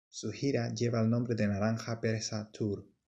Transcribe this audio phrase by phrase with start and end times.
[0.09, 2.87] Su gira lleva el nombre de Naranja Persa Tour.